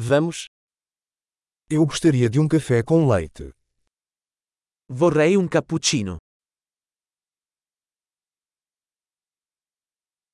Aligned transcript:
Vamos? 0.00 0.46
Eu 1.68 1.84
gostaria 1.84 2.30
de 2.30 2.38
um 2.38 2.46
café 2.46 2.84
com 2.84 3.08
leite. 3.08 3.52
Vorrei 4.88 5.36
un 5.36 5.48
cappuccino. 5.48 6.18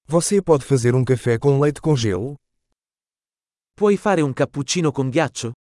Você 0.07 0.43
pode 0.43 0.67
fazer 0.67 0.95
um 0.95 1.03
café 1.03 1.39
com 1.39 1.59
leite 1.59 1.81
com 1.81 1.97
gelo? 1.97 2.37
Puoi 3.75 3.97
fare 3.97 4.21
un 4.21 4.35
cappuccino 4.35 4.93
con 4.93 5.09
ghiaccio? 5.09 5.55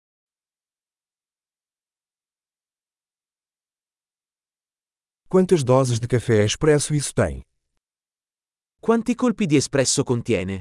Quantas 5.29 5.63
doses 5.63 5.99
de 5.99 6.07
café 6.07 6.43
expresso 6.43 6.95
isso 6.95 7.13
tem? 7.13 7.43
Quanti 8.81 9.13
colpi 9.13 9.45
di 9.45 9.57
espresso 9.57 10.03
contiene? 10.03 10.59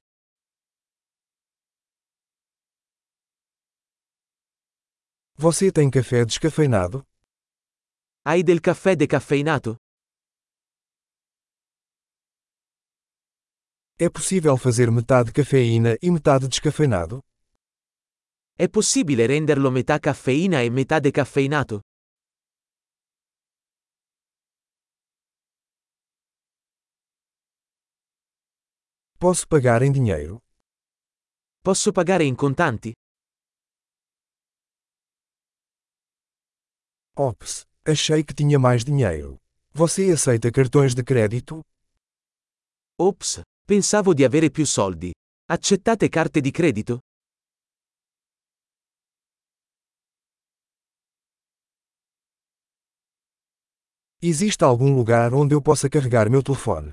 Você 5.43 5.73
tem 5.73 5.89
café 5.89 6.23
descafeinado? 6.23 7.03
Hai 8.27 8.43
del 8.43 8.61
caffè 8.61 8.95
decaffeinato? 8.95 9.75
É 13.99 14.11
possível 14.11 14.59
fazer 14.59 14.91
metade 14.91 15.33
cafeína 15.33 15.97
e 16.03 16.11
metade 16.11 16.47
descafeinado? 16.47 17.23
È 18.53 18.69
possibile 18.69 19.25
renderlo 19.25 19.71
metà 19.71 19.99
caffeina 19.99 20.61
e 20.61 20.69
metà 20.69 21.01
decaffeinato? 21.01 21.81
Posso 29.19 29.47
pagar 29.47 29.81
em 29.83 29.91
dinheiro? 29.91 30.43
Posso 31.63 31.93
pagare 31.93 32.25
in 32.25 32.35
contanti? 32.37 32.93
Ops, 37.17 37.67
achei 37.85 38.23
que 38.23 38.33
tinha 38.33 38.59
mais 38.59 38.85
dinheiro. 38.85 39.37
Você 39.73 40.11
aceita 40.13 40.51
cartões 40.51 40.95
de 40.95 41.03
crédito? 41.03 41.61
Ops, 42.99 43.41
pensavo 43.67 44.15
di 44.15 44.25
avere 44.25 44.51
più 44.51 44.65
soldi. 44.65 45.13
Accettate 45.47 46.09
carte 46.09 46.41
di 46.41 46.51
credito? 46.51 47.01
Existe 54.23 54.65
algum 54.65 54.95
lugar 54.95 55.33
onde 55.35 55.55
eu 55.55 55.63
possa 55.63 55.89
carregar 55.89 56.29
meu 56.31 56.43
telefone? 56.43 56.93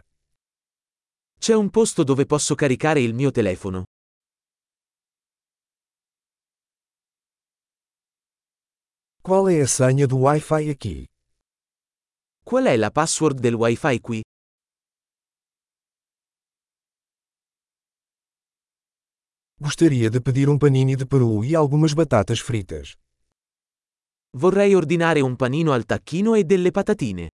C'è 1.40 1.54
un 1.54 1.70
posto 1.70 2.04
dove 2.04 2.26
posso 2.26 2.56
caricare 2.56 3.02
il 3.02 3.14
mio 3.14 3.32
telefono. 3.32 3.84
Qual 9.28 9.50
é 9.50 9.60
a 9.60 9.68
senha 9.68 10.08
do 10.08 10.20
Wi-Fi 10.20 10.70
aqui? 10.70 11.06
Qual 12.46 12.64
è 12.64 12.78
la 12.78 12.90
password 12.90 13.42
del 13.42 13.56
Wi-Fi 13.56 14.00
qui? 14.00 14.22
Gostaria 19.60 20.10
de 20.10 20.22
pedir 20.22 20.48
um 20.48 20.58
panini 20.58 20.96
de 20.96 21.06
peru 21.06 21.44
e 21.44 21.54
algumas 21.58 21.92
batatas 21.94 22.40
fritas. 22.40 22.96
Vorrei 24.32 24.74
ordinare 24.76 25.20
un 25.20 25.36
panino 25.36 25.74
al 25.74 25.84
tacchino 25.84 26.34
e 26.36 26.46
delle 26.46 26.72
patatine. 26.72 27.28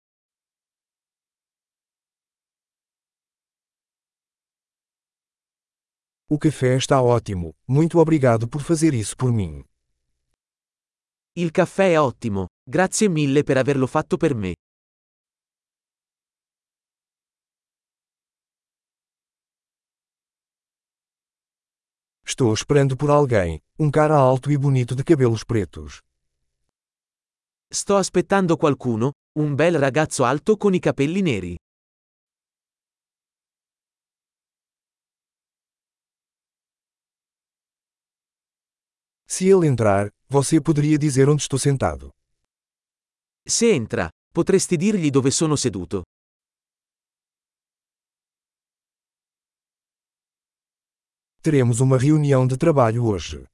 O 6.29 6.37
café 6.39 6.77
está 6.77 7.01
ótimo, 7.01 7.53
muito 7.67 7.99
obrigado 7.99 8.47
por 8.47 8.61
fazer 8.61 8.93
isso 8.93 9.17
por 9.17 9.33
mim. 9.33 9.65
Il 11.33 11.51
caffè 11.51 11.91
è 11.91 11.97
ottimo, 11.99 12.47
grazie 12.61 13.07
mille 13.07 13.43
per 13.43 13.55
averlo 13.55 13.87
fatto 13.87 14.17
per 14.17 14.35
me. 14.35 14.53
Estou 22.25 22.51
esperando 22.53 22.97
por 22.97 23.09
alguém, 23.09 23.61
um 23.79 23.89
cara 23.89 24.17
alto 24.17 24.51
e 24.51 24.57
bonito 24.57 24.93
de 24.93 25.05
cabelos 25.05 25.45
pretos. 25.45 25.99
Sto 27.69 27.95
aspettando 27.95 28.57
qualcuno, 28.57 29.13
un 29.39 29.55
bel 29.55 29.79
ragazzo 29.79 30.25
alto 30.25 30.57
con 30.57 30.73
i 30.73 30.79
capelli 30.79 31.21
neri. 31.21 31.55
Se 39.33 39.47
ele 39.47 39.65
entrar, 39.65 40.11
você 40.27 40.59
poderia 40.59 40.97
dizer 40.97 41.29
onde 41.29 41.41
estou 41.43 41.57
sentado. 41.57 42.11
Se 43.47 43.71
entra, 43.71 44.09
potresti 44.29 44.75
dirgli 44.75 45.09
dove 45.09 45.31
sono 45.31 45.55
seduto. 45.55 46.03
Teremos 51.41 51.79
uma 51.79 51.97
reunião 51.97 52.45
de 52.45 52.57
trabalho 52.57 53.05
hoje. 53.05 53.45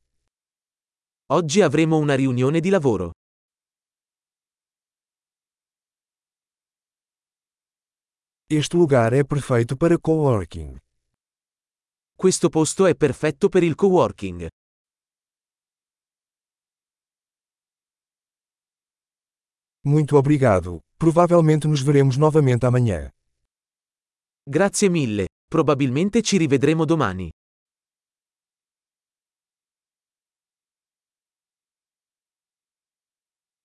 Oggi 1.29 1.61
avremo 1.61 1.97
una 1.99 2.15
riunione 2.15 2.59
di 2.59 2.71
lavoro. 2.71 3.11
Este 8.49 8.75
lugar 8.75 9.13
é 9.13 9.23
perfeito 9.23 9.77
para 9.77 9.99
coworking. 9.99 10.75
Questo 12.15 12.49
posto 12.49 12.87
è 12.87 12.95
perfetto 12.95 13.47
per 13.47 13.61
il 13.61 13.75
coworking. 13.75 14.49
Muito 19.87 20.17
obrigado. 20.17 20.81
Provavelmente 20.97 21.65
nos 21.65 21.81
veremos 21.81 22.17
novamente 22.17 22.65
amanhã. 22.65 23.09
Grazie 24.43 24.89
mille, 24.89 25.27
probabilmente 25.47 26.21
ci 26.21 26.35
rivedremo 26.37 26.83
domani. 26.83 27.29